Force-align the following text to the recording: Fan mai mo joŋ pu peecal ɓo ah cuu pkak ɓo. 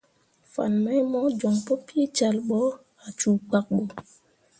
Fan 0.51 0.73
mai 0.83 1.01
mo 1.11 1.19
joŋ 1.39 1.55
pu 1.65 1.73
peecal 1.87 2.37
ɓo 2.47 2.59
ah 3.03 3.11
cuu 3.19 3.37
pkak 3.47 3.65
ɓo. 3.75 3.83